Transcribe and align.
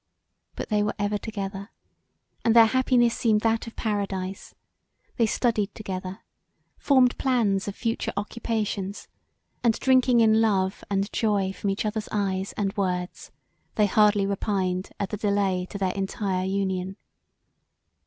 But 0.55 0.69
they 0.69 0.81
were 0.81 0.95
ever 0.97 1.19
together 1.19 1.69
and 2.43 2.55
their 2.55 2.65
happiness 2.65 3.15
seemed 3.15 3.41
that 3.41 3.67
of 3.67 3.75
Paradise: 3.75 4.55
they 5.17 5.27
studied 5.27 5.75
together: 5.75 6.21
formed 6.79 7.19
plans 7.19 7.67
of 7.67 7.75
future 7.75 8.11
occupations, 8.17 9.07
and 9.63 9.79
drinking 9.79 10.21
in 10.21 10.41
love 10.41 10.83
and 10.89 11.13
joy 11.13 11.53
from 11.53 11.69
each 11.69 11.85
other's 11.85 12.09
eyes 12.11 12.51
and 12.53 12.75
words 12.75 13.29
they 13.75 13.85
hardly 13.85 14.25
repined 14.25 14.89
at 14.99 15.11
the 15.11 15.17
delay 15.17 15.67
to 15.69 15.77
their 15.77 15.93
entire 15.93 16.45
union. 16.45 16.97